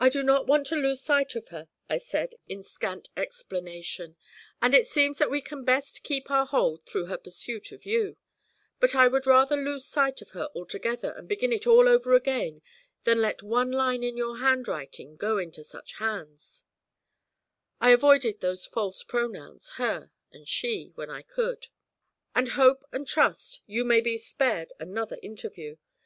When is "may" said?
23.84-24.00